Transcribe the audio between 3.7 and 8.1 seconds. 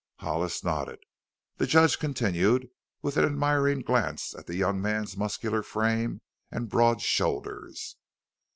glance at the young man's muscular frame and broad shoulders.